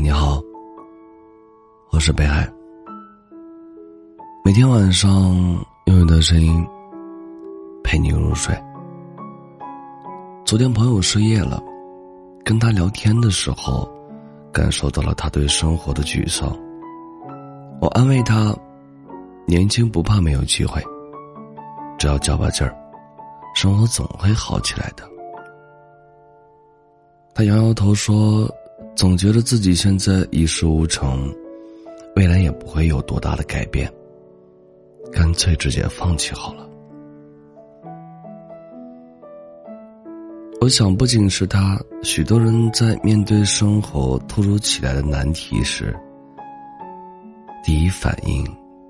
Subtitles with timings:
[0.00, 0.40] 你好，
[1.90, 2.48] 我是北海。
[4.44, 5.10] 每天晚上
[5.86, 6.64] 用我的声音
[7.82, 8.56] 陪你入睡。
[10.44, 11.60] 昨天朋友失业了，
[12.44, 13.90] 跟他聊天的时候，
[14.52, 16.56] 感受到了他对生活的沮丧。
[17.80, 18.54] 我安慰他
[19.48, 20.80] ：“年轻不怕没有机会，
[21.98, 22.72] 只要较把劲儿，
[23.52, 25.02] 生活总会好起来的。”
[27.34, 28.48] 他摇摇头说
[28.98, 31.32] ：“总觉得自己现在一事无成，
[32.16, 33.88] 未来也不会有多大的改变。”
[35.14, 36.68] 干脆直接放弃好了。
[40.60, 45.96] 我想，不仅是他，许多人在面对生活突如其来的难题时，
[47.64, 48.44] 第一反应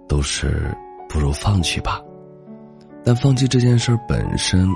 [0.09, 0.74] 都是
[1.06, 2.01] 不如放弃吧。
[3.04, 4.66] 但放弃这件事本身，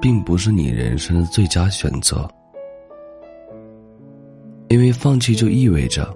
[0.00, 2.30] 并不是你人生的最佳选择，
[4.68, 6.14] 因为放弃就意味着，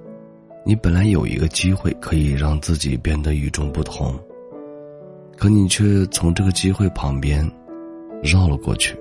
[0.65, 4.15] 你本来有一个机会可以让自己变得与众不同。
[5.39, 7.51] 可你却从这个机会旁边
[8.23, 8.97] 绕了过去。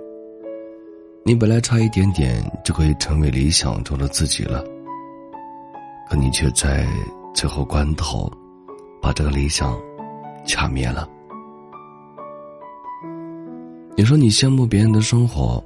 [1.24, 4.64] 你本来差一点点就可以成为理想中的自己了，
[6.10, 6.88] 可你却在
[7.36, 8.32] 最后关头
[9.02, 9.78] 把这个理想
[10.48, 11.08] 掐灭了。
[13.96, 15.64] 你说你羡慕别人的生活，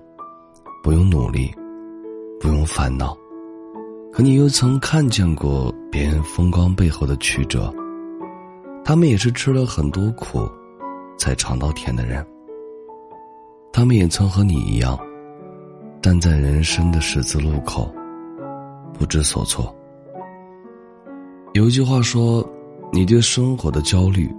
[0.83, 1.53] 不用努力，
[2.41, 3.15] 不用烦恼，
[4.15, 7.69] 可你又曾看见过别人风光背后的曲折，
[8.81, 10.49] 他们也是吃了很多苦。
[11.17, 12.25] 才尝到甜的人，
[13.71, 14.99] 他们也曾和你一样，
[16.01, 17.89] 站在人生的十字路口，
[18.93, 19.73] 不知所措。
[21.53, 22.47] 有一句话说
[22.91, 24.29] ：“你对生活的焦虑，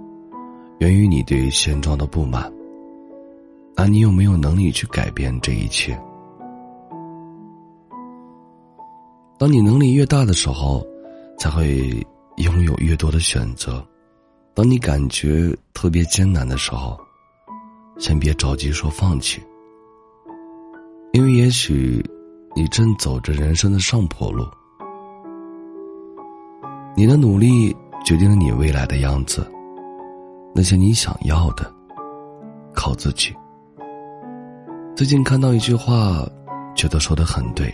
[0.77, 2.51] 源于你对现状的不满。”
[3.75, 5.99] 那你有没有能力去改变这一切？
[9.39, 10.83] 当你能力越大的时候，
[11.37, 12.03] 才会
[12.37, 13.85] 拥有越多的选择。
[14.55, 16.97] 当你感觉特别艰难的时候，
[17.99, 19.39] 先别着急说放弃，
[21.13, 22.03] 因为也许
[22.55, 24.43] 你正走着人生的上坡路。
[26.95, 29.47] 你的努力决定了你未来的样子，
[30.55, 31.71] 那些你想要的，
[32.73, 33.31] 靠自己。
[34.95, 36.27] 最近看到一句话，
[36.73, 37.71] 觉得说的很对：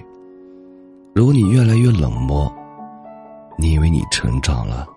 [1.16, 2.52] 如果你越来越冷漠，
[3.56, 4.88] 你以为你成长了。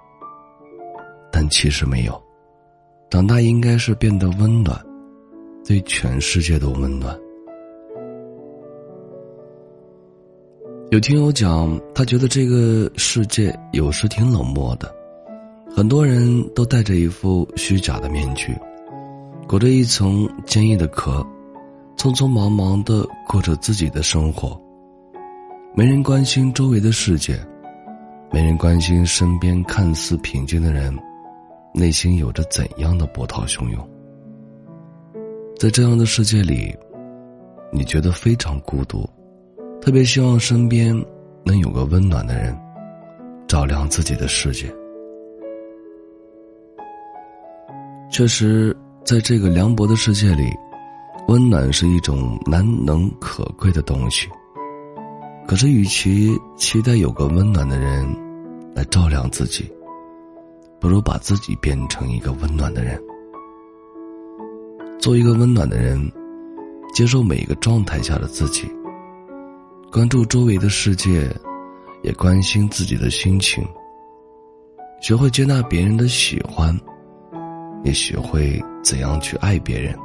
[1.31, 2.23] 但其实没有，
[3.11, 4.81] 长大应该是变得温暖，
[5.67, 7.15] 对全世界都温暖。
[10.91, 14.91] 有听友讲，他觉得这个世界有时挺冷漠的，
[15.71, 18.57] 很多人都戴着一副虚假的面具，
[19.47, 21.27] 裹着一层坚硬的壳，
[21.99, 24.59] 匆匆忙忙的过着自己的生活，
[25.79, 27.39] 没人关心周围的世界，
[28.33, 30.97] 没人关心身边看似平静的人。
[31.75, 33.87] 内心有着怎样的波涛汹涌？
[35.59, 36.75] 在这样的世界里，
[37.71, 39.07] 你觉得非常孤独，
[39.83, 40.97] 特别希望身边
[41.45, 42.59] 能有个温暖的人，
[43.47, 44.75] 照亮自己的世界。
[48.11, 50.51] 确实，在这个凉薄的世界里，
[51.29, 54.27] 温暖是一种难能可贵的东西。
[55.47, 58.05] 可是，与其期待有个温暖的人
[58.75, 59.71] 来照亮自己，
[60.81, 63.01] 不如把自己变成一个温暖的人，
[64.99, 66.11] 做一个温暖的人，
[66.93, 68.69] 接受每一个状态下的自己，
[69.93, 71.31] 关注周围的世界，
[72.03, 73.65] 也关心自己的心情。
[75.01, 76.77] 学会接纳别人的喜欢，
[77.85, 79.97] 也学会怎样去爱别人。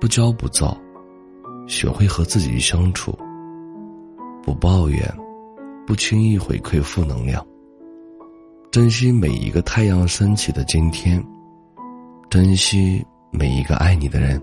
[0.00, 0.78] 不骄不躁，
[1.66, 3.18] 学会和自己相处。
[4.42, 5.02] 不抱怨，
[5.86, 7.44] 不轻易回馈负能量。
[8.70, 11.22] 珍惜每一个太阳升起的今天，
[12.28, 14.40] 珍惜每一个爱你的人。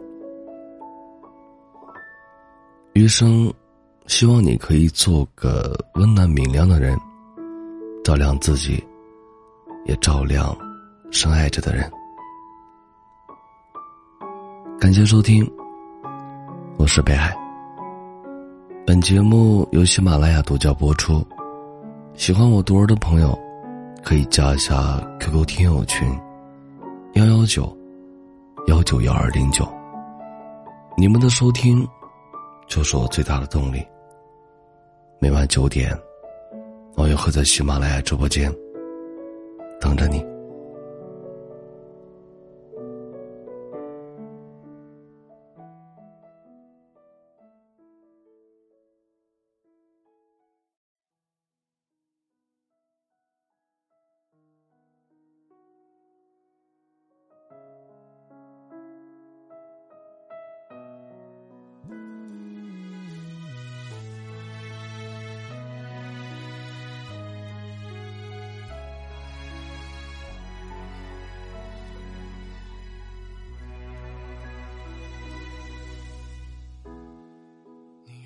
[2.93, 3.53] 余生，
[4.07, 6.97] 希望你可以做个温暖明亮的人，
[8.03, 8.83] 照亮自己，
[9.85, 10.55] 也照亮
[11.11, 11.89] 深爱着的人。
[14.79, 15.49] 感谢收听，
[16.77, 17.46] 我是北海。
[18.87, 21.21] 本节目由喜马拉雅独家播出，
[22.13, 23.37] 喜欢我读儿的朋友。
[24.01, 26.07] 可以加一下 QQ 听友群，
[27.15, 27.77] 幺幺九
[28.67, 29.67] 幺九幺二零九。
[30.95, 31.85] 你们的收听，
[32.65, 33.85] 就是我最大的动力。
[35.19, 35.93] 每晚九点，
[36.95, 38.49] 我也会在喜马拉雅直播间
[39.81, 40.25] 等着你。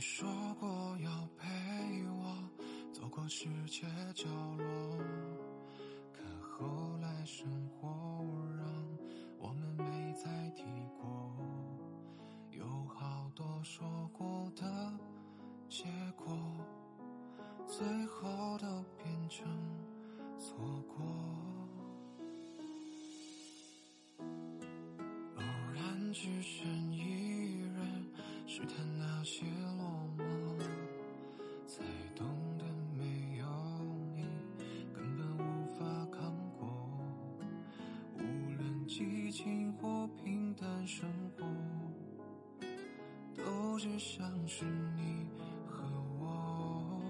[0.01, 0.27] 你说
[0.59, 1.47] 过要陪
[2.09, 2.35] 我
[2.91, 3.83] 走过世界
[4.15, 4.27] 角
[4.57, 4.97] 落，
[6.11, 7.87] 可后来生活
[8.57, 8.65] 让
[9.37, 10.63] 我们没再提
[10.99, 11.31] 过，
[12.49, 14.91] 有好多说过的
[15.69, 16.35] 结果，
[17.67, 19.47] 最后都变成
[20.39, 20.57] 错
[20.87, 21.05] 过。
[25.35, 25.43] 偶
[25.75, 28.11] 然只剩一人
[28.47, 29.45] 试探那些。
[38.91, 41.45] 激情或平淡生活，
[43.37, 44.65] 都只想是
[44.97, 45.25] 你
[45.65, 45.81] 和
[46.19, 47.01] 我。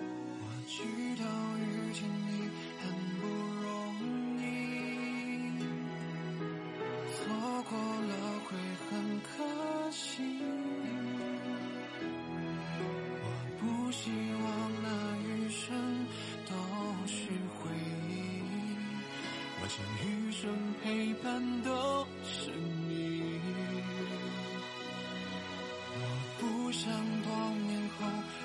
[0.00, 0.82] 我知
[1.22, 1.24] 道
[1.58, 2.41] 遇见你
[19.62, 20.50] 我想余生
[20.82, 22.50] 陪伴都是
[22.88, 22.90] 你。
[25.94, 25.96] 我
[26.40, 26.42] 不
[26.72, 26.90] 想
[27.22, 27.30] 多
[27.68, 28.00] 年后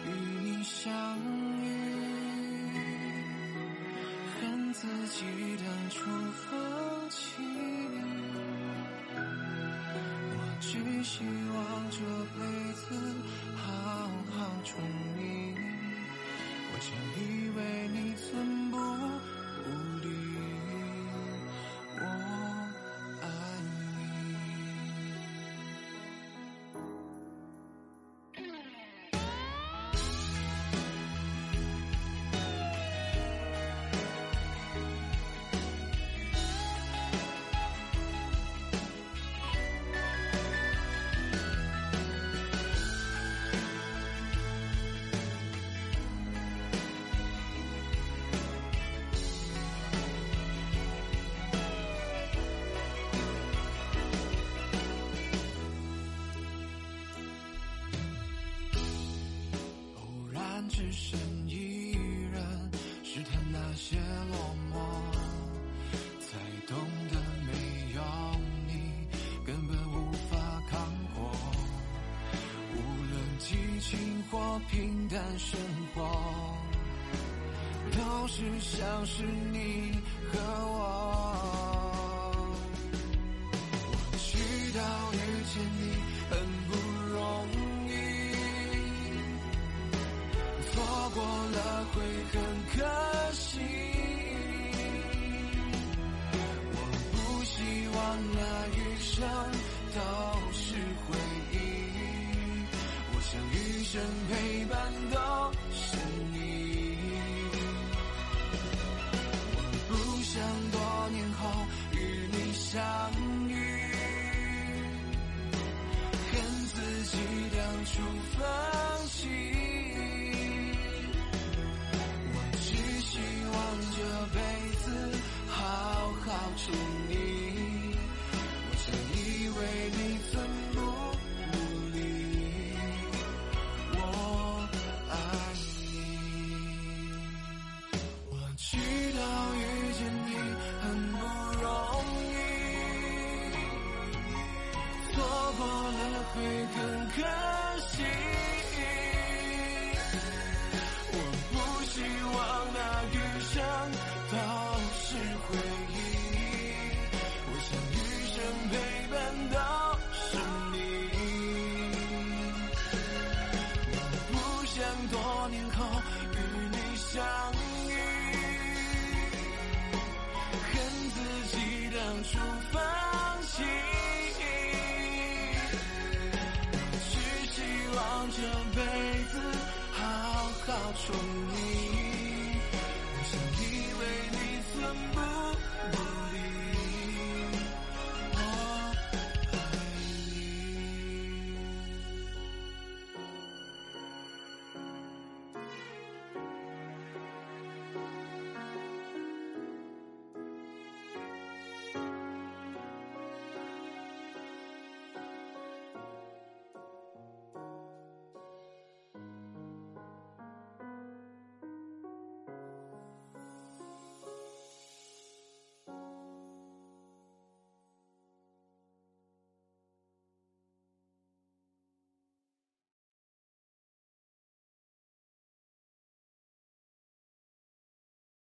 [0.06, 0.08] 与
[0.46, 0.94] 你相
[1.64, 1.66] 遇，
[4.40, 5.26] 恨自己
[5.58, 5.98] 当初
[6.46, 6.46] 放
[7.10, 7.18] 弃。
[10.30, 10.70] 我只
[11.04, 11.26] 希
[11.56, 11.58] 望
[11.90, 11.98] 这
[12.38, 12.40] 辈
[12.74, 12.86] 子
[13.56, 13.66] 好
[14.38, 14.70] 好宠
[15.18, 15.20] 你，
[16.72, 16.86] 我曾
[17.18, 17.26] 以
[17.58, 19.66] 为你寸步不
[20.04, 20.08] 离，
[60.98, 61.94] 然只剩一
[62.32, 62.72] 人，
[63.04, 63.98] 试探那些
[64.32, 64.34] 落
[64.74, 64.74] 寞，
[66.20, 66.76] 才懂
[67.12, 67.16] 得
[67.46, 68.02] 没有
[68.68, 68.72] 你
[69.46, 70.38] 根本无法
[70.70, 70.80] 扛
[71.16, 71.32] 过。
[72.74, 72.76] 无
[73.12, 75.60] 论激情或平淡生
[75.94, 76.58] 活，
[77.92, 80.00] 都是像是你
[80.32, 80.40] 和。
[80.40, 81.27] 我
[91.18, 91.58] 过了
[91.94, 91.96] 会
[92.32, 92.38] 很
[92.76, 92.78] 可
[93.34, 93.60] 惜。
[96.72, 96.78] 我
[97.12, 97.58] 不希
[97.96, 97.98] 望
[98.34, 98.38] 那
[98.78, 99.18] 余生
[99.96, 100.00] 都
[100.54, 100.66] 是
[101.08, 101.10] 回
[101.54, 101.56] 忆，
[103.14, 104.00] 我想余生
[104.30, 104.32] 陪
[104.66, 104.78] 伴
[105.12, 105.18] 都